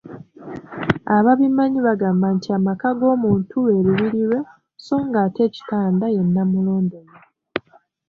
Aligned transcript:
Ababimanyi 1.15 1.79
bagamba 1.87 2.27
nti 2.35 2.47
amaka 2.57 2.87
g‘omuntu 2.99 3.53
lwe 3.65 3.75
Lubiri 3.85 4.21
lwe 4.29 4.39
so 4.85 4.95
ng‘ate 5.05 5.41
ekitanda 5.47 6.05
ye 6.13 6.21
Nnamulondoye. 6.27 7.11